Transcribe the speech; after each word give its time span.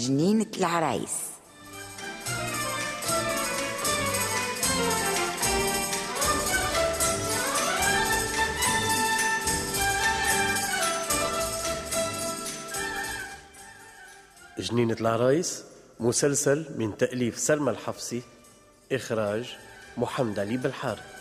جنينة 0.00 0.46
العرايس 0.56 1.10
جنينة 14.58 14.96
العرايس 15.00 15.64
مسلسل 16.00 16.66
من 16.78 16.96
تأليف 16.96 17.38
سلمى 17.38 17.70
الحفصي 17.70 18.22
إخراج 18.92 19.56
محمد 19.96 20.38
علي 20.38 20.56
بالحارث 20.56 21.19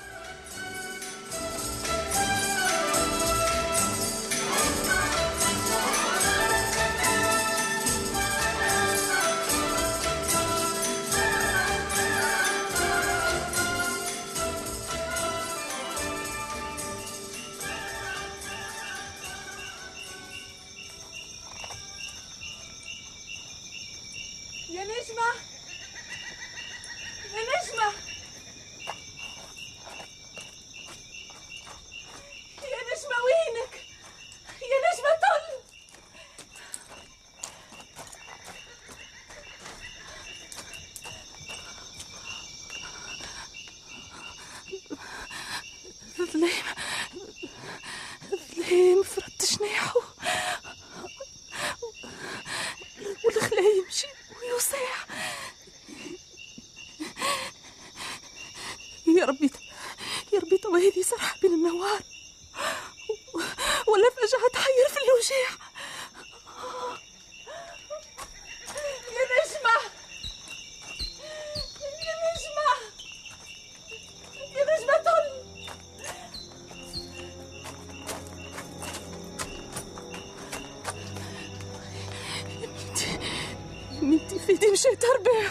مشيت 84.71 85.03
أربع 85.03 85.41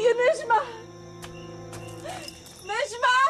يا 0.00 0.12
نجمة. 0.12 0.62
نجمة. 2.64 3.23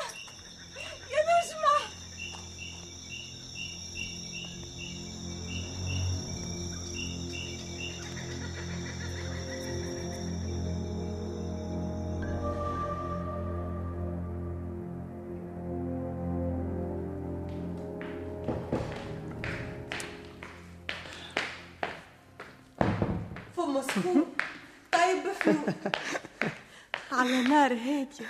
على 27.64 27.74
نار 27.74 27.84
هادية 27.84 28.26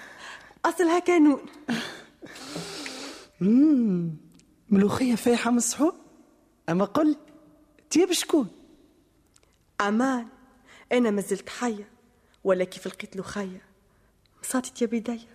أصلها 0.64 0.98
كانون 0.98 1.40
ملوخية 4.70 5.14
فايحة 5.14 5.50
من 5.50 5.56
الصحون 5.56 5.92
أما 6.68 6.84
قل 6.84 7.16
تياب 7.90 8.12
شكون؟ 8.12 8.48
أمان 9.80 10.26
أنا 10.92 11.10
ما 11.10 11.20
زلت 11.20 11.48
حية 11.48 11.88
ولا 12.44 12.64
كيف 12.64 12.86
لقيت 12.86 13.16
له 13.16 13.22
خية 13.22 13.62
مصاتت 14.42 14.82
يا 14.82 14.86
بداية 14.86 15.28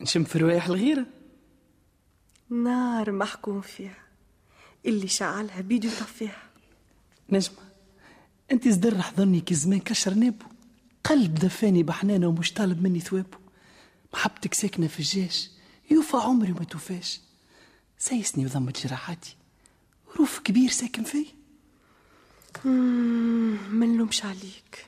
نشم 0.00 0.24
في 0.24 0.38
روايح 0.38 0.66
الغيرة. 0.66 1.06
نار 2.50 3.12
محكوم 3.12 3.60
فيها. 3.60 4.04
اللي 4.86 5.08
شعلها 5.08 5.60
بيدو 5.60 5.88
يطفيها 5.88 6.42
نجمة 7.30 7.58
أنت 8.52 8.68
زدر 8.68 9.02
حضرني 9.02 9.40
كي 9.40 9.54
زمان 9.54 9.80
كشر 9.80 10.14
نابو. 10.14 10.44
قلب 11.04 11.34
دفاني 11.34 11.82
بحنانة 11.82 12.26
ومش 12.26 12.52
طالب 12.52 12.82
مني 12.82 13.00
ثوابه. 13.00 13.38
محبتك 14.12 14.54
ساكنة 14.54 14.86
في 14.86 14.98
الجيش 14.98 15.50
يوفى 15.90 16.16
عمري 16.16 16.52
وما 16.52 16.64
توفاش. 16.64 17.20
سيسني 17.98 18.46
وضمت 18.46 18.86
جراحاتي. 18.86 19.36
روف 20.16 20.38
كبير 20.38 20.70
ساكن 20.70 21.04
فيه 21.04 21.26
من 23.70 23.96
لومش 23.96 24.24
عليك. 24.24 24.86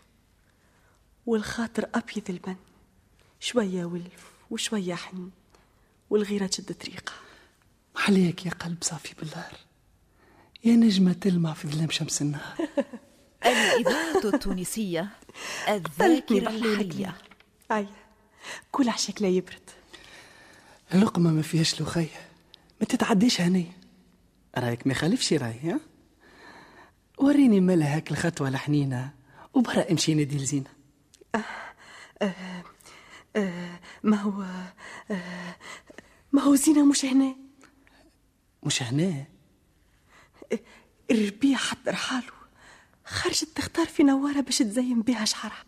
والخاطر 1.26 1.88
أبيض 1.94 2.30
البن 2.30 2.56
شوية 3.40 3.84
ولف 3.84 4.30
وشوية 4.50 4.94
حن 4.94 5.30
والغيرة 6.10 6.46
تشد 6.46 6.72
طريقة. 6.74 7.12
عليك 7.96 8.46
يا 8.46 8.50
قلب 8.50 8.78
صافي 8.82 9.14
بالنار 9.20 9.56
يا 10.64 10.76
نجمة 10.76 11.12
تلمع 11.12 11.52
في 11.52 11.68
ظلام 11.68 11.90
شمس 11.90 12.22
النهار. 12.22 12.56
الإذاعة 13.46 14.34
التونسية 14.34 15.08
الذاكرة 15.68 16.48
الحية. 16.48 17.14
أي. 17.72 17.86
كل 18.72 18.88
عشاك 18.88 19.22
لا 19.22 19.28
يبرد. 19.28 19.70
اللقمة 20.94 21.30
ما 21.30 21.42
فيهاش 21.42 21.82
لخية 21.82 22.28
ما 22.80 22.86
تتعديش 22.86 23.40
هنية 23.40 23.72
رايك 24.58 24.86
ما 24.86 24.92
يخالفش 24.92 25.32
راي 25.32 25.60
ها؟ 25.64 25.80
وريني 27.18 27.60
مالها 27.60 27.96
هاك 27.96 28.10
الخطوة 28.10 28.48
الحنينة 28.48 29.10
وبرا 29.54 29.90
امشي 29.90 30.14
نادي 30.14 30.36
الزينة 30.36 30.70
آه 33.36 33.78
ما 34.02 34.16
هو 34.16 34.42
آه 35.10 35.56
ما 36.32 36.42
هو 36.42 36.54
زينة 36.54 36.84
مش 36.84 37.04
هنا؟ 37.04 37.36
مش 38.62 38.82
هنا. 38.82 39.24
الربيع 41.10 41.56
حط 41.56 41.88
رحاله. 41.88 42.35
خرجت 43.06 43.48
تختار 43.56 43.86
في 43.86 44.02
نوارة 44.02 44.40
باش 44.40 44.58
تزين 44.58 45.02
بها 45.02 45.24
شعرها. 45.24 45.64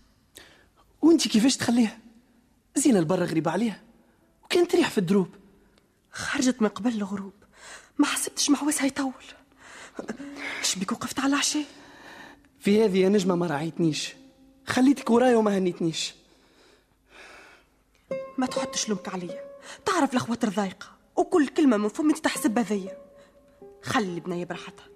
وانت 1.02 1.29
كيفاش 1.29 1.56
تخليها؟ 1.56 1.99
زينة 2.76 2.99
البرة 2.99 3.25
غريبة 3.25 3.50
عليها. 3.50 3.82
وكان 4.44 4.69
تريح 4.69 4.90
في 4.90 4.99
الدروب. 4.99 5.29
خرجت 6.12 6.62
من 6.62 6.69
قبل 6.69 6.94
الغروب. 6.94 7.32
ما 7.99 8.06
حسبتش 8.06 8.50
محوسها 8.50 8.87
يطول. 8.87 9.12
اش 10.61 10.79
بيك 10.79 10.93
وقفت 10.93 11.19
على 11.20 11.29
العشاء؟ 11.35 11.64
في 12.61 12.85
هذه 12.85 12.99
يا 12.99 13.08
نجمة 13.08 13.35
ما 13.35 13.46
راعيتنيش 13.46 14.14
خليتك 14.67 15.11
ورايا 15.11 15.37
وما 15.37 15.58
هنيتنيش. 15.58 16.14
ما 18.38 18.46
تحطش 18.46 18.88
لومك 18.88 19.08
عليا. 19.08 19.41
تعرف 19.87 20.14
الخواطر 20.14 20.49
ضايقة 20.49 20.87
وكل 21.17 21.49
كلمة 21.49 21.76
من 21.76 21.88
فمي 21.88 22.12
تحسبها 22.12 22.62
ذيا 22.62 22.99
خلي 23.82 24.20
بنية 24.20 24.44
براحتها. 24.44 24.87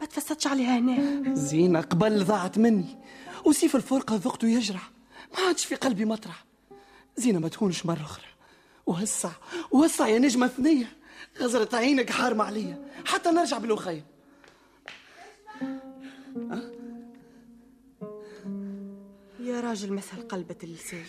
ما 0.00 0.06
تفسدش 0.06 0.46
عليها 0.46 0.78
هنا. 0.78 1.34
زينة 1.34 1.80
قبل 1.80 2.24
ضاعت 2.24 2.58
مني. 2.58 2.98
وسيف 3.44 3.76
الفرقة 3.76 4.16
ذقته 4.16 4.48
يجرح. 4.48 4.90
ما 5.32 5.46
عادش 5.46 5.64
في 5.64 5.74
قلبي 5.74 6.04
مطرح. 6.04 6.44
زينة 7.16 7.38
ما 7.38 7.48
تهونش 7.48 7.86
مرة 7.86 8.02
أخرى. 8.02 8.26
وهسع 8.86 9.30
وهسع 9.70 10.08
يا 10.08 10.18
نجمة 10.18 10.46
ثنية 10.46 10.96
غزرت 11.38 11.74
عينك 11.74 12.10
حارمة 12.10 12.44
عليا. 12.44 12.88
حتى 13.04 13.30
نرجع 13.30 13.58
بالوخيم 13.58 14.04
يا 19.40 19.60
راجل 19.60 19.92
مثل 19.92 20.28
قلبة 20.28 20.56
اللسان. 20.62 21.04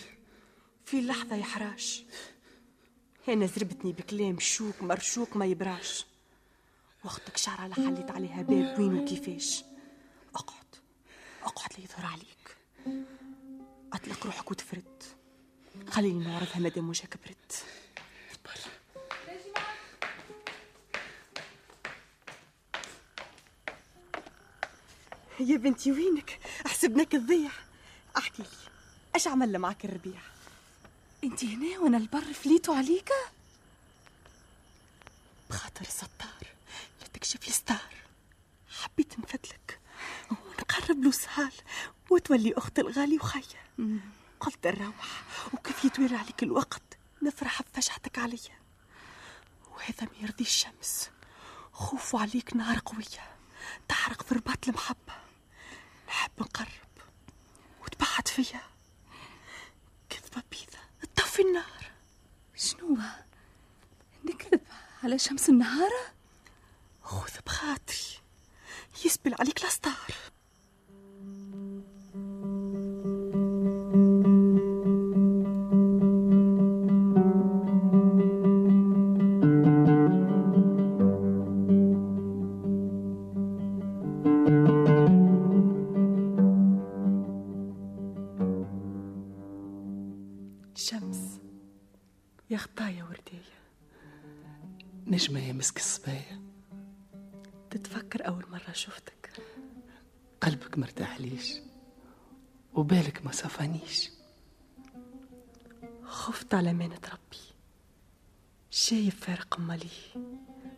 في 0.84 1.00
لحظة 1.00 1.36
يا 1.36 1.44
حراش 1.44 2.04
هنا 3.28 3.46
زربتني 3.46 3.92
بكلام 3.92 4.38
شوك 4.38 4.82
مرشوك 4.82 5.36
ما 5.36 5.46
يبراش. 5.46 6.06
واختك 7.38 7.46
شعر 7.46 7.60
على 7.60 7.74
خليت 7.74 8.10
عليها 8.10 8.42
باب 8.42 8.78
وين 8.78 8.98
وكيفاش. 8.98 9.64
أقعد. 10.34 10.66
أقعد 11.42 11.70
لي 11.78 11.84
يظهر 11.84 12.06
عليك. 12.06 12.56
أطلق 13.92 14.26
روحك 14.26 14.50
وتفرد. 14.50 15.02
خليني 15.88 16.24
نعرفها 16.24 16.60
مادام 16.60 16.88
وجهك 16.88 17.16
برد 17.24 17.52
يا 25.40 25.56
بنتي 25.56 25.92
وينك؟ 25.92 26.38
حسبناك 26.66 27.12
تضيع. 27.12 27.50
أحكي 28.16 28.42
لي 28.42 28.48
اش 29.14 29.28
عمل 29.28 29.58
معك 29.58 29.84
الربيع؟ 29.84 30.20
انت 31.24 31.44
هنا 31.44 31.78
وأنا 31.78 31.96
البر 31.96 32.32
فليتوا 32.32 32.74
عليك؟ 32.74 33.10
بخاطر 35.50 35.84
لا 35.84 36.17
تكشف 37.28 37.46
لي 37.46 37.52
ستار. 37.52 37.94
حبيت 38.68 39.18
نفدلك 39.18 39.80
ونقرب 40.30 41.04
له 41.04 41.10
سهال 41.10 41.52
وتولي 42.10 42.54
أخت 42.56 42.78
الغالي 42.78 43.16
وخيا 43.16 43.42
قلت 44.40 44.66
نروح 44.66 45.22
وكيف 45.52 45.84
يتوالى 45.84 46.16
عليك 46.16 46.42
الوقت؟ 46.42 46.98
نفرح 47.22 47.62
بفجعتك 47.62 48.18
عليا 48.18 48.58
وهذا 49.70 50.02
ما 50.02 50.18
يرضي 50.20 50.44
الشمس. 50.44 51.10
خوف 51.72 52.16
عليك 52.16 52.56
نار 52.56 52.78
قوية 52.78 53.36
تحرق 53.88 54.22
في 54.22 54.34
رباط 54.34 54.68
المحبة. 54.68 55.14
نحب 56.08 56.30
نقرب. 56.38 56.88
وتبعد 57.82 58.28
فيا. 58.28 58.62
كذبة 60.08 60.42
بيضة. 60.50 60.78
تطفي 61.02 61.42
النار. 61.42 61.90
شنو؟ 62.56 62.98
نكذب 64.24 64.60
على 65.02 65.18
شمس 65.18 65.48
النهار 65.48 65.90
خذ 67.08 67.40
بخاطري. 67.46 68.20
يسبل 69.04 69.34
عليك 69.40 69.64
الستار 69.64 70.14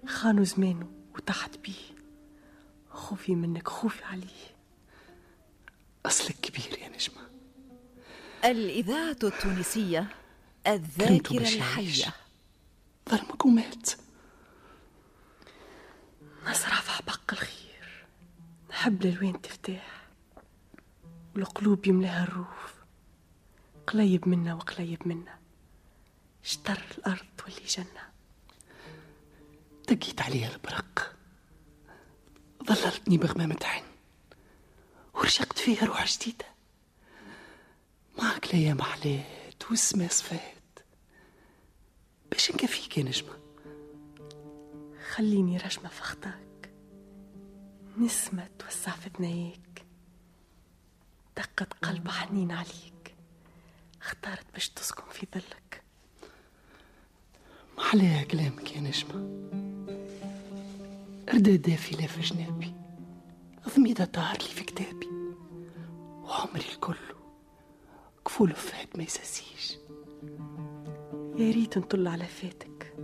خانوا 0.06 0.44
زمانه 0.44 0.90
وتحت 1.14 1.58
بيه. 1.58 1.94
خوفي 2.90 3.34
منك 3.34 3.68
خوفي 3.68 4.04
عليه. 4.04 4.56
أصلك 6.06 6.36
كبير 6.36 6.78
يا 6.78 6.88
نجمة. 6.88 7.30
الإذاعة 8.44 9.16
التونسية 9.24 10.06
الذاكرة. 10.66 11.38
الحية. 11.38 12.14
ظلمك 13.08 13.44
ومات 13.44 13.90
نزرع 16.46 16.80
في 16.80 16.90
حبق 16.90 17.32
الخير. 17.32 18.06
نحب 18.70 19.02
الألوان 19.02 19.42
تفتاح 19.42 20.08
والقلوب 21.36 21.86
يملاها 21.86 22.24
الروف. 22.24 22.74
قليب 23.86 24.28
منا 24.28 24.54
وقليب 24.54 25.08
منا. 25.08 25.38
شطر 26.42 26.82
الأرض 26.98 27.26
تولي 27.38 27.66
جنة. 27.66 28.09
دقيت 29.90 30.22
عليها 30.22 30.52
البرق. 30.52 31.16
ظللتني 32.64 33.18
بغمامة 33.18 33.58
عين. 33.62 33.84
ورشقت 35.14 35.58
فيها 35.58 35.84
روح 35.84 36.06
جديدة. 36.06 36.46
معك 38.18 38.44
الأيام 38.44 38.82
حلات 38.82 39.70
والسما 39.70 40.08
صفات. 40.08 40.78
باش 42.30 42.50
نكفيك 42.50 42.98
يا 42.98 43.02
نجمة. 43.02 43.38
خليني 45.14 45.56
رشمة 45.56 45.88
في 45.88 46.02
خطاك. 46.02 46.70
نسمة 47.98 48.48
توسع 48.58 48.92
في 48.92 49.10
ثناياك 49.18 49.84
دقة 51.36 51.66
قلب 51.82 52.08
حنين 52.08 52.52
عليك. 52.52 53.14
اختارت 54.02 54.52
باش 54.52 54.68
تسكن 54.68 55.10
في 55.12 55.26
ظلك. 55.34 55.82
محلاها 57.78 58.22
كلامك 58.22 58.76
يا 58.76 58.80
نجمة 58.80 59.40
رداد 61.34 61.62
دافي 61.62 61.96
لا 61.96 62.06
في 62.06 62.20
جنابي. 62.20 62.74
ضميدة 63.76 64.04
طاهر 64.04 64.38
لي 64.38 64.48
في 64.48 64.64
كتابي. 64.64 65.08
وعمري 66.22 66.64
الكل. 66.74 66.96
كفول 68.26 68.50
فهد 68.52 68.88
ما 68.96 69.02
يساسيش. 69.02 69.76
يا 71.36 71.50
ريت 71.50 71.78
نطل 71.78 72.06
على 72.06 72.24
فاتك. 72.24 72.94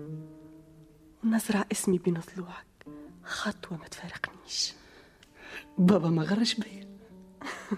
ونزرع 1.24 1.64
اسمي 1.72 1.98
بين 1.98 2.20
ضلوعك 2.34 2.66
خطوة 3.24 3.78
ما 3.78 3.88
تفارقنيش. 3.88 4.72
بابا 5.78 6.08
ما 6.08 6.22
غرش 6.22 6.54
بيا. 6.54 6.88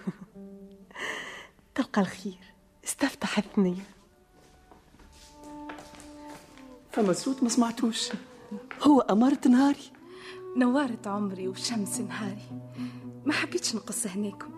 تلقى 1.75 2.00
الخير. 2.00 2.38
استفتح 2.85 3.38
الثنية 3.38 3.82
فما 6.99 7.12
صوت 7.12 7.43
ما 7.43 7.49
سمعتوش. 7.49 8.09
هو 8.83 9.00
أمرت 9.00 9.47
نهاري؟ 9.47 9.91
نورت 10.57 11.07
عمري 11.07 11.49
وشمس 11.49 12.00
نهاري. 12.00 12.61
ما 13.26 13.33
حبيتش 13.33 13.75
نقص 13.75 14.07
هناكم 14.07 14.50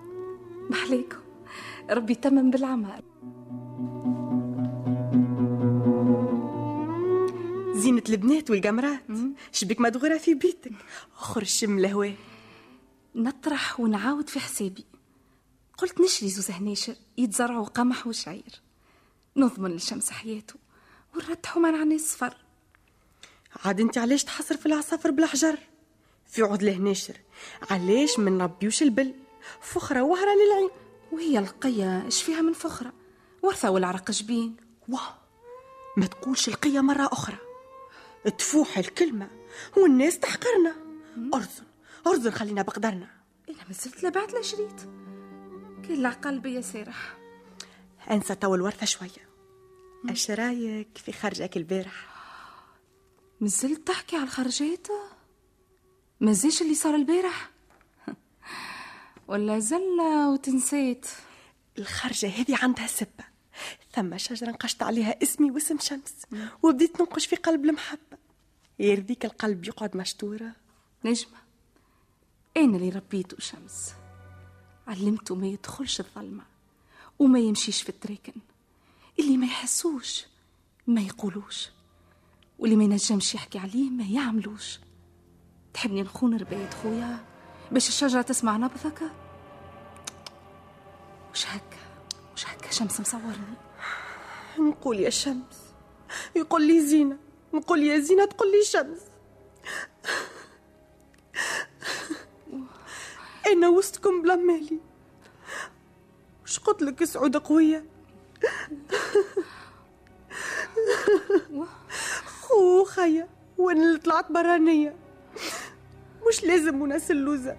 محليكم 0.71 1.19
ربي 1.91 2.15
تمم 2.15 2.51
بالعمار 2.51 3.03
زينة 7.75 8.03
البنات 8.09 8.51
والقمرات 8.51 9.03
شبك 9.53 9.81
مدغورة 9.81 10.19
في 10.19 10.35
بيتك. 10.35 10.73
اخرج 11.17 11.47
شم 11.47 11.79
الهواء 11.79 12.17
نطرح 13.15 13.81
ونعاود 13.81 14.29
في 14.29 14.41
حسابي. 14.41 14.85
قلت 15.79 16.01
نشري 16.01 16.29
زوز 16.29 16.51
هناشر 16.51 16.95
يتزرعوا 17.19 17.65
قمح 17.65 18.07
وشعير. 18.07 18.61
نضمن 19.37 19.71
للشمس 19.71 20.11
حياته. 20.11 20.55
ونرتحوا 21.15 21.63
مع 21.63 21.71
نعناع 21.71 21.95
الصفر 21.97 22.37
عاد 23.65 23.81
أنت 23.81 23.99
علاش 23.99 24.25
تحصر 24.25 24.57
في 24.57 24.67
العصافر 24.67 25.11
بالحجر 25.11 25.59
في 26.27 26.43
عود 26.43 26.63
الهناشر 26.63 27.17
علاش 27.71 28.19
من 28.19 28.39
نربيوش 28.39 28.83
البل؟ 28.83 29.15
فخرة 29.61 30.03
وهرة 30.03 30.31
للعين. 30.35 30.71
وهي 31.13 31.39
القية 31.39 32.05
إيش 32.05 32.23
فيها 32.23 32.41
من 32.41 32.53
فخرة؟ 32.53 32.93
ورثة 33.43 33.71
والعرق 33.71 34.11
جبين؟ 34.11 34.57
واه 34.89 35.19
ما 35.97 36.07
تقولش 36.07 36.49
القية 36.49 36.81
مرة 36.81 37.09
أخرى. 37.13 37.37
تفوح 38.39 38.79
الكلمة 38.79 39.29
والناس 39.77 40.19
تحقرنا. 40.19 40.75
أرزن 41.35 41.65
أرزن 42.07 42.31
خلينا 42.31 42.63
بقدرنا. 42.63 43.09
أنا 43.49 43.59
ما 43.69 43.73
زلت 43.73 44.05
لبعت 44.05 44.33
لا 44.33 44.43
شريت 44.43 44.81
كل 45.87 46.07
قلبي 46.07 46.55
يا 46.55 46.61
سارح 46.61 47.19
أنسى 48.11 48.35
تو 48.35 48.55
الورثة 48.55 48.87
شوية. 48.87 49.30
اش 50.09 50.31
رأيك 50.31 50.99
في 50.99 51.13
خرجك 51.13 51.57
البارح 51.57 52.07
مازلت 53.41 53.87
تحكي 53.87 54.17
على 54.17 54.25
الخرجات 54.25 54.87
ما 56.21 56.33
زيش 56.33 56.63
اللي 56.63 56.75
صار 56.75 56.95
البارح؟ 56.95 57.51
ولا 59.29 59.59
زلة 59.59 60.33
وتنسيت؟ 60.33 61.07
الخرجة 61.79 62.27
هذه 62.27 62.59
عندها 62.63 62.87
سبة. 62.87 63.25
ثم 63.93 64.19
شجرة 64.19 64.51
نقشت 64.51 64.83
عليها 64.83 65.23
اسمي 65.23 65.51
واسم 65.51 65.79
شمس. 65.79 66.15
وبديت 66.63 67.01
ننقش 67.01 67.27
في 67.27 67.37
قلب 67.37 67.65
المحبة 67.65 68.19
يرضيك 68.79 69.25
القلب 69.25 69.65
يقعد 69.65 69.97
مشتورة. 69.97 70.53
نجمة 71.05 71.39
أنا 72.57 72.77
اللي 72.77 72.89
ربيته 72.89 73.37
شمس؟ 73.39 73.93
علمته 74.87 75.35
ما 75.35 75.47
يدخلش 75.47 76.01
الظلمة 76.01 76.45
وما 77.19 77.39
يمشيش 77.39 77.83
في 77.83 77.89
التريكن 77.89 78.33
اللي 79.21 79.37
ما 79.37 79.47
يحسوش 79.47 80.27
ما 80.87 81.01
يقولوش. 81.01 81.71
واللي 82.59 82.77
ما 82.77 82.85
ينجمش 82.85 83.35
يحكي 83.35 83.59
عليه 83.59 83.91
ما 83.91 84.05
يعملوش. 84.05 84.81
تحبني 85.75 86.03
نخون 86.03 86.37
رباية 86.37 86.71
خويا 86.71 87.25
باش 87.73 87.89
الشجرة 87.89 88.23
تسمع 88.23 88.57
نبضك؟ 88.57 89.03
وش 91.33 91.47
هكا؟ 91.47 91.79
وش 92.35 92.47
هكا 92.47 92.71
شمس 92.71 93.01
مصورني؟ 93.01 93.55
نقول 94.59 95.01
يا 95.01 95.11
شمس 95.11 95.73
يقول 96.37 96.67
لي 96.67 96.87
زينة 96.87 97.17
نقول 97.55 97.83
يا 97.83 97.99
زينة 97.99 98.25
تقول 98.25 98.53
لي 98.53 98.65
شمس. 98.65 99.01
أنا 103.47 103.69
وسطكم 103.69 104.23
بلا 104.23 104.37
مالي. 104.37 104.79
وش 106.45 106.59
قلت 106.59 106.83
لك 106.83 107.05
سعودة 107.05 107.43
قوية 107.45 107.85
خو 112.43 112.85
وأنا 113.59 113.83
اللي 113.83 113.99
طلعت 113.99 114.33
برانية 114.33 114.97
مش 116.29 116.45
لازم 116.45 116.83
وناس 116.83 117.11
اللوزة. 117.11 117.57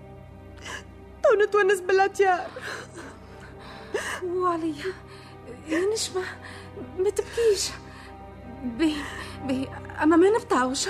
تو 1.23 1.43
نتونس 1.43 1.79
بالاتيار 1.79 2.47
وعليا 4.23 4.93
يا 5.67 5.79
نشمة 5.93 6.21
ما 6.99 7.09
تبكيش. 7.09 7.69
بي 8.63 8.95
بي 9.45 9.69
أما 10.03 10.15
ما 10.15 10.29
نبتعوش 10.29 10.87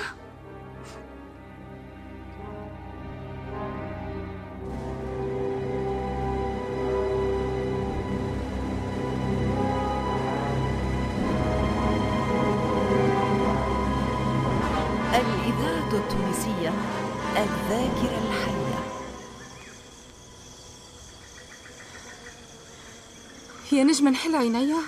يا 23.82 23.86
نجمة 23.86 24.12
نحل 24.12 24.36
عينيا؟ 24.36 24.84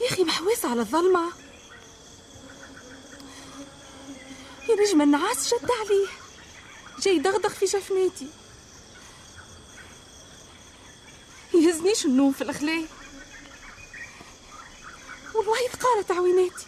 يا 0.00 0.06
أخي 0.10 0.24
محوس 0.24 0.64
على 0.64 0.80
الظلمة. 0.80 1.32
يا 4.68 4.74
نجمة 4.74 5.04
النعاس 5.04 5.48
شد 5.48 5.70
عليه 5.80 6.06
جاي 6.98 7.18
دغدغ 7.18 7.48
في 7.48 7.64
جفناتي 7.64 8.28
يهزنيش 11.54 12.04
النوم 12.04 12.32
في 12.32 12.42
الخلاء. 12.44 12.86
والله 15.34 15.68
ثقالت 15.72 16.10
عويناتي 16.10 16.66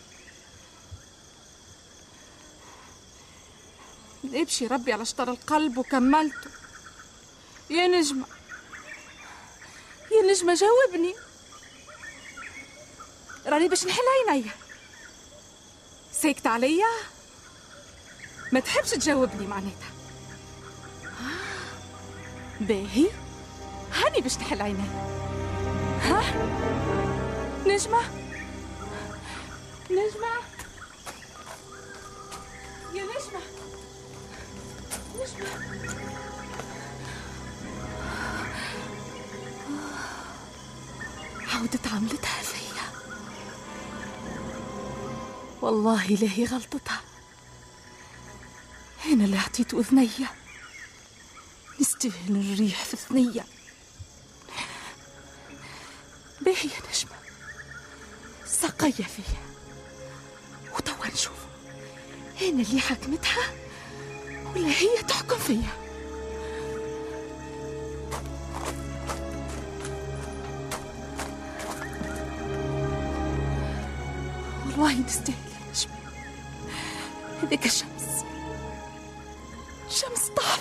ابشي 4.24 4.66
ربي 4.66 4.92
على 4.92 5.04
شطر 5.04 5.30
القلب 5.30 5.78
وكملته. 5.78 6.50
يا 7.70 7.86
نجمة. 7.86 8.35
نجمة 10.30 10.54
جاوبني. 10.54 11.14
راني 13.46 13.68
باش 13.68 13.86
نحل 13.86 14.02
عينيا 14.30 14.52
ساكت 16.12 16.46
عليا. 16.46 16.86
ما 18.52 18.60
تحبش 18.60 18.90
تجاوبني 18.90 19.46
معناتها. 19.46 19.90
آه، 21.04 22.60
باهي. 22.60 23.10
هاني 23.92 24.20
باش 24.20 24.36
نحل 24.38 24.62
عينيا 24.62 25.16
ها؟ 26.02 26.22
نجمة؟ 27.66 28.00
نجمة؟ 29.90 30.36
يا 32.94 33.02
نجمة. 33.02 33.40
نجمة. 35.14 36.25
عملتها 41.88 42.42
فيا. 42.42 42.92
والله 45.62 46.06
لا 46.06 46.28
هي 46.32 46.44
غلطتها. 46.44 47.00
أنا 49.06 49.24
اللي 49.24 49.38
عطيت 49.38 49.74
أذنيا 49.74 50.28
نستاهل 51.80 52.36
الريح 52.52 52.84
في 52.84 52.96
ثنية 52.96 53.44
باهي 56.40 56.64
يا 56.64 56.80
نجمة 56.90 57.16
سقية 58.46 59.04
فيا. 59.04 59.42
وتوا 60.76 61.06
نشوف 61.14 61.38
أنا 62.42 62.62
اللي 62.62 62.80
حكمتها 62.80 63.54
ولا 64.54 64.68
هي 64.68 65.02
تحكم 65.08 65.38
فيا. 65.38 65.85
نستاهل 74.92 75.36
يا 75.36 75.70
نجمة 75.70 75.96
هذاك 77.42 77.66
الشمس. 77.66 78.24
شمس 79.88 80.28
طاح 80.36 80.58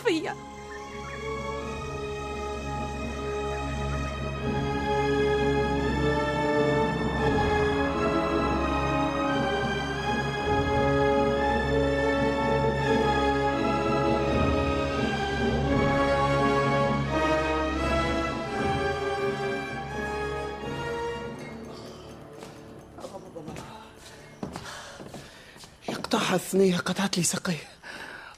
يقطعها 26.25 26.35
الثنية 26.35 26.77
قطعت 26.77 27.17
لي 27.17 27.23
سقي. 27.23 27.55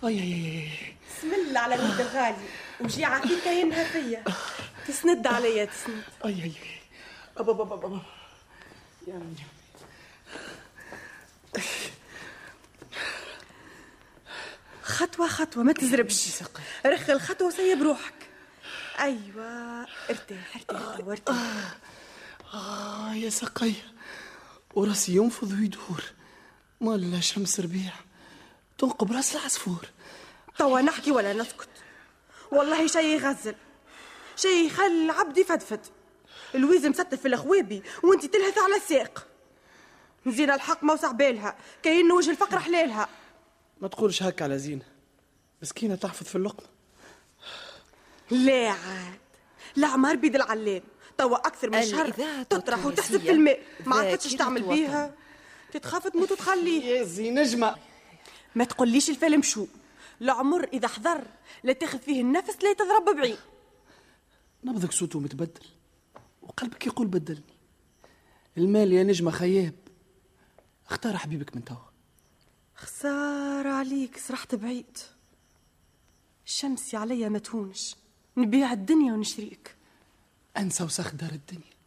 أي 0.04 0.20
أي 0.20 0.34
أي 0.34 0.96
بسم 1.10 1.34
الله 1.34 1.60
على 1.60 1.76
الولد 1.76 2.00
الغالي. 2.00 2.48
وجيعة 2.80 3.28
فيك 3.28 3.44
كاينها 3.44 3.84
فيا 3.84 4.24
تسند 4.88 5.28
عليا 5.28 5.66
تسند. 5.66 6.04
أي 6.26 6.44
أي 6.44 6.54
أبا 7.38 7.52
أبا 7.52 7.74
أبا 7.74 8.02
يا 9.08 9.22
خطوة 14.84 15.28
خطوة 15.28 15.64
ما 15.64 15.74
تزربش. 15.74 16.44
رخ 16.86 17.10
الخطوة 17.10 17.48
وسيب 17.48 17.82
روحك. 17.82 18.30
أيوة. 19.00 19.88
ارتاح 20.10 20.56
ارتاح 20.56 20.98
توا 20.98 21.12
ارتاح. 21.12 21.78
آه 22.54 23.14
يا 23.14 23.30
سقي. 23.30 23.74
وراسي 24.76 25.16
ينفض 25.16 25.52
ويدور. 25.52 26.04
مال 26.82 27.24
شمس 27.24 27.60
ربيع 27.60 27.94
تنقب 28.78 29.12
راس 29.12 29.36
العصفور. 29.36 29.86
توا 30.58 30.82
نحكي 30.82 31.12
ولا 31.12 31.34
نسكت. 31.34 31.70
والله 32.52 32.88
شي 32.88 33.14
يغزل 33.14 33.56
شي 34.36 34.66
يخلي 34.66 35.06
العبد 35.06 35.38
يفدفد. 35.38 35.80
الويز 36.56 36.86
مستف 36.86 37.22
في 37.22 37.28
الخوابي 37.28 37.84
وانت 38.04 38.26
تلهث 38.26 38.58
على 38.58 38.76
الساق 38.76 39.28
زين 40.28 40.52
الحق 40.52 40.84
موسع 40.84 41.12
بالها 41.12 41.56
كاين 41.84 42.12
وجه 42.12 42.32
الفقر 42.32 42.60
حلالها 42.60 43.10
ما 43.82 43.88
تقولش 43.88 44.24
هكا 44.24 44.44
على 44.44 44.60
زينة. 44.60 44.86
مسكينة 45.62 45.96
تحفظ 45.96 46.26
في 46.26 46.36
اللقمة. 46.36 46.68
لا 48.32 48.70
عاد؟ 48.70 49.20
العمار 49.78 50.16
بيد 50.16 50.36
العلام 50.36 50.82
توا 51.18 51.48
أكثر 51.48 51.70
من 51.70 51.86
شهر 51.86 52.12
تطرح 52.44 52.86
وتحسب 52.86 53.20
في 53.20 53.32
الماء. 53.32 53.62
ما 53.86 53.96
عرفتش 53.96 54.34
تعمل 54.34 54.64
وطن. 54.64 54.76
بيها. 54.76 55.14
تتخاف 55.72 56.08
تموت 56.08 56.32
وتخليه. 56.32 56.84
يا 56.84 57.04
زي 57.04 57.32
نجمة. 57.32 57.76
ما 58.56 58.64
تقوليش 58.64 59.10
الفيلم 59.10 59.42
شو. 59.42 59.68
العمر 60.22 60.64
إذا 60.64 60.88
حضر 60.88 61.28
لا 61.64 61.74
تاخذ 61.74 62.00
فيه 62.00 62.22
النفس 62.22 62.64
لا 62.64 62.74
تضرب 62.74 63.16
بعيد 63.16 63.38
نبضك 64.64 64.92
صوته 64.92 65.20
متبدل 65.20 65.66
وقلبك 66.42 66.88
يقول 66.88 67.08
بدلني. 67.08 67.58
المال 68.58 68.94
يا 68.94 69.04
نجمة 69.04 69.32
خياب. 69.32 69.74
اختار 70.90 71.18
حبيبك 71.18 71.56
من 71.56 71.66
توا. 71.66 71.76
خسارة 72.76 73.70
عليك 73.70 74.18
سرحت 74.18 74.56
بعيد. 74.56 74.98
شمسي 76.46 76.98
عليا 76.98 77.30
ما 77.30 77.40
تهونش. 77.40 77.96
نبيع 78.38 78.74
الدنيا 78.74 79.14
ونشريك. 79.14 79.76
أنسى 80.58 80.84
وسخ 80.84 81.16
دار 81.16 81.32
الدنيا. 81.32 81.78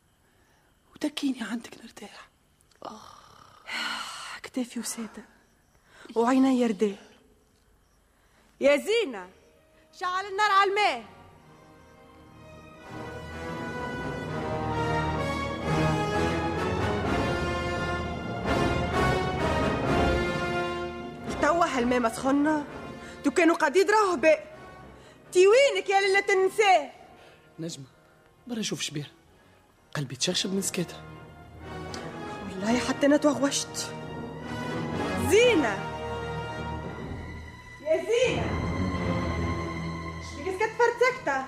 وتكيني 0.95 1.43
عندك 1.43 1.79
نرتاح. 1.85 2.31
كتافي 4.53 4.81
وسادة 4.81 5.25
وعيني 6.15 6.67
رداء 6.67 6.99
يا 8.61 8.77
زينة 8.77 9.29
شعل 10.01 10.25
النار 10.27 10.51
على 10.51 10.71
الماء. 10.71 11.05
توا 21.43 21.65
هالماء 21.65 22.01
مسخنة 22.01 22.67
تو 23.25 23.31
كانوا 23.31 23.57
قديد 23.57 23.91
راهو 23.91 24.17
باء 24.17 24.57
تي 25.33 25.47
وينك 25.47 25.91
يا 25.91 26.01
ليلة 26.01 26.33
النساء. 26.33 27.09
نجمة 27.59 27.85
برا 28.47 28.63
شوف 28.63 28.81
شبيه. 28.81 29.11
قلبي 29.95 30.17
تشخشب 30.17 30.55
من 30.55 30.63
سكاتها 30.63 31.03
والله 32.51 32.79
حتى 32.79 33.07
أنا 33.07 33.17
توغوشت 33.17 33.95
زينة 35.31 35.79
يا 37.87 37.97
زينة 37.97 38.51
شبيك 40.33 40.55
سكت 40.55 40.71
فرتكتة؟ 40.79 41.45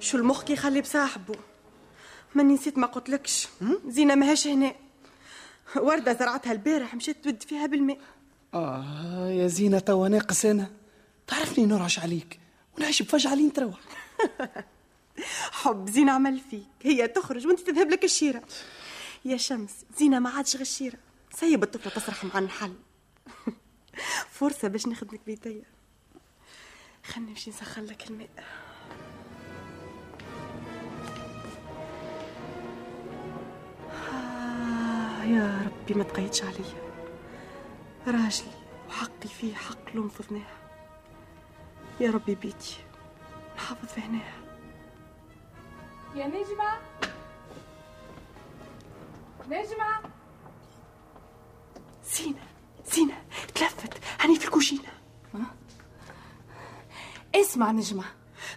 شو 0.00 0.18
المخ 0.18 0.42
كي 0.44 0.52
يخلي 0.52 0.80
بصاحبه؟ 0.80 1.34
ماني 2.34 2.54
نسيت 2.54 2.78
ما 2.78 2.86
قلتلكش. 2.86 3.48
زينة 3.88 4.14
ماهاش 4.14 4.46
هنا. 4.46 4.74
وردة 5.76 6.12
زرعتها 6.12 6.52
البارح 6.52 6.94
مشيت 6.94 7.24
تود 7.24 7.42
فيها 7.42 7.66
بالماء. 7.66 7.98
آه 8.54 9.28
يا 9.28 9.46
زينة 9.46 9.78
توا 9.78 10.08
ناقص 10.08 10.44
أنا 10.44 10.70
تعرفني 11.26 11.66
نرعش 11.66 11.98
عليك. 11.98 12.40
ونعيش 12.78 13.02
بفجعة 13.02 13.34
لين 13.34 13.52
تروح. 13.52 13.78
حب 15.52 15.88
زينة 15.90 16.12
عمل 16.12 16.40
فيك. 16.50 16.66
هي 16.82 17.08
تخرج 17.08 17.46
وانت 17.46 17.60
تذهب 17.60 17.90
لك 17.90 18.04
الشيرة. 18.04 18.42
يا 19.24 19.36
شمس 19.36 19.84
زينة 19.98 20.18
ما 20.18 20.30
عادش 20.30 20.56
غشيرة 20.56 20.98
سيب 21.34 21.62
الطفلة 21.62 21.92
تصرخ 21.92 22.24
مع 22.24 22.38
الحل. 22.38 22.74
فرصة 24.38 24.68
باش 24.68 24.86
نخدمك 24.86 25.20
بيديا 25.26 25.62
خلني 27.04 27.30
نمشي 27.30 27.50
نسخن 27.50 27.84
لك 27.84 28.10
الماء. 28.10 28.28
آه 34.12 35.24
يا 35.24 35.66
ربي 35.66 35.94
ما 35.94 36.04
تقيدش 36.04 36.42
عليا. 36.42 36.90
راجلي 38.06 38.52
وحقي 38.88 39.28
فيه 39.40 39.54
حق 39.54 39.94
لو 39.94 40.04
نفضناه 40.04 40.46
يا 42.00 42.10
ربي 42.10 42.34
بيتي 42.34 42.76
نحافظ 43.56 43.88
في 43.88 44.00
هناه 44.00 44.32
يا 46.14 46.26
نجمة. 46.26 46.78
نجمة. 49.48 50.00
زينة 52.04 52.42
زينة 52.92 53.24
تلفت. 53.54 53.98
هني 54.20 54.38
في 54.38 54.44
الكوشينة. 54.44 54.92
اسمع 57.34 57.70
نجمة. 57.70 58.04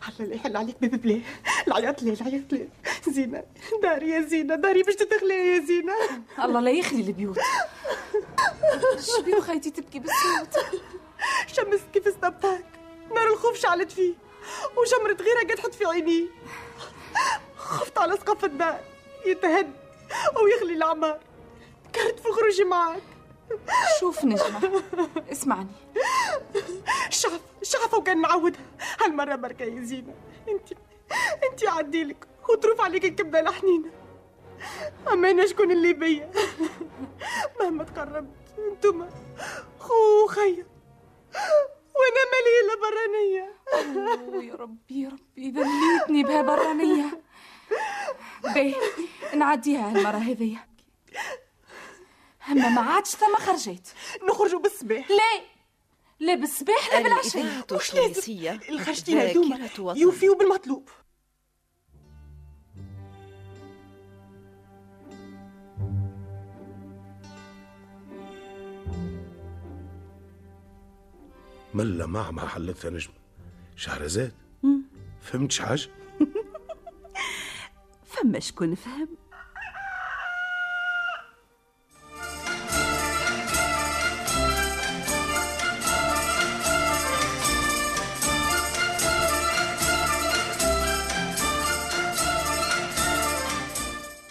هلا 0.02 0.20
اللي 0.20 0.36
يحل 0.36 0.58
عليك 0.58 0.80
بيبي 0.82 0.98
بليه 0.98 1.22
العياط 1.68 2.04
ليه 2.04 2.14
العياط 2.14 2.54
ليه 2.54 2.70
زينة 3.08 3.44
داري 3.82 4.10
يا 4.10 4.22
زينة 4.22 4.56
داري 4.56 4.84
باش 4.84 4.96
تدخلي 4.96 5.56
يا 5.56 5.60
زينة. 5.66 5.94
الله 6.40 6.60
لا 6.60 6.72
يخلي 6.72 7.02
البيوت. 7.02 7.40
شبيه 9.18 9.40
خيتي 9.40 9.72
تبكي 9.72 10.00
بالصوت؟ 10.00 10.66
شمس 11.48 11.82
كيف 11.94 12.08
استبتاك 12.08 12.66
نار 13.16 13.28
الخوف 13.28 13.58
شعلت 13.58 13.92
فيه. 13.92 14.14
وجمرة 14.78 15.24
غيرها 15.24 15.42
قد 15.42 15.56
تحط 15.56 15.74
في 15.74 15.86
عيني. 15.86 16.30
خفت 17.58 17.98
على 17.98 18.18
سقف 18.18 18.46
الدار 18.46 18.80
يتهد 19.26 19.72
ويخلي 20.44 20.74
العمار 20.74 21.20
كرت 21.96 22.20
في 22.20 22.26
الخروج 22.28 22.62
معاك 22.62 23.02
شوف 24.00 24.26
نجمة 24.26 24.84
اسمعني. 25.32 25.68
شعف 27.10 27.42
شعفة 27.64 27.98
وكان 27.98 28.22
نعودها 28.22 28.62
هالمرة 29.02 29.36
بركة 29.36 29.64
يا 29.64 29.82
زينة. 29.82 30.14
أنت 30.50 30.74
أنت 31.52 31.68
عديلك 31.68 32.28
وتروف 32.50 32.82
عليك 32.82 33.06
الكبدة 33.06 33.40
الحنينة 33.40 33.90
أما 35.12 35.32
أنا 35.32 35.46
شكون 35.48 35.72
اللي 35.72 35.94
بيا؟ 35.94 36.32
مهما 37.60 37.84
تقربت 37.84 38.36
انتما 38.58 39.10
خو 39.80 40.28
خيا 40.28 40.66
مالي 42.32 42.54
الا 42.64 42.76
برانية 42.82 43.54
يا 44.50 44.56
ربي 44.56 45.02
يا 45.02 45.10
ربي 45.10 45.52
ذليتني 45.52 46.24
بها 46.24 46.42
برانية. 46.42 47.22
باهي 48.44 48.76
نعديها 49.34 49.92
المرة 49.92 50.18
هذيا 50.18 50.68
أما 52.50 52.70
ما 52.70 52.82
عادش 52.82 53.10
ثم 53.10 53.36
خرجت. 53.36 53.96
نخرجوا 54.24 54.60
بالصباح. 54.60 55.10
لا 55.12 55.44
لا 56.20 56.36
بالصباح 56.36 56.94
لا 56.94 56.98
الإذاعة 56.98 57.66
وش 57.72 57.94
لازم 57.94 58.60
الخشتين 58.70 59.18
هذوما 59.18 59.70
يوفيوا 59.96 60.36
بالمطلوب. 60.36 60.90
ملا 71.74 72.06
مع 72.06 72.32
ما 72.32 72.48
حلتها 72.48 72.90
نجمة 72.92 73.14
شهرزاد 73.76 74.32
فهمتش 75.22 75.60
حاجة؟ 75.60 75.90
فما 78.12 78.40
شكون 78.40 78.76
فهم. 78.76 79.08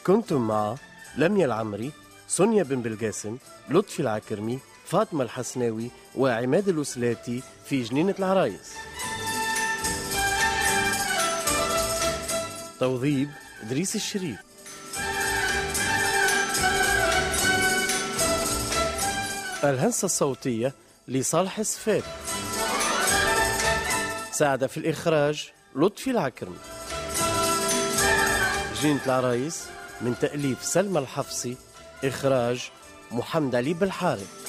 كنتم 0.06 0.48
مع 0.48 0.74
لميا 1.16 1.46
العمري 1.46 1.90
سونيا 2.28 2.62
بن 2.62 2.82
بلقاسم 2.82 3.36
لطفي 3.70 4.00
العكرمي 4.00 4.58
فاطمة 4.92 5.24
الحسناوي 5.24 5.90
وعماد 6.16 6.68
الوسلاتي 6.68 7.42
في 7.64 7.82
جنينة 7.82 8.14
العرايس. 8.18 8.74
توظيب 12.80 13.30
إدريس 13.62 13.96
الشريف. 13.96 14.38
الهندسة 19.64 20.06
الصوتية 20.06 20.74
لصالح 21.08 21.58
السفاري 21.58 22.02
ساعد 24.32 24.66
في 24.66 24.76
الإخراج 24.76 25.50
لطفي 25.76 26.10
العكرمي 26.10 26.56
جنينة 28.82 29.00
العرايس 29.06 29.64
من 30.00 30.14
تأليف 30.20 30.64
سلمى 30.64 30.98
الحفصي 30.98 31.56
إخراج 32.04 32.70
محمد 33.10 33.54
علي 33.54 33.74
بالحارث. 33.74 34.42